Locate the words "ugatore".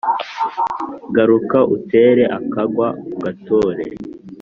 3.13-3.83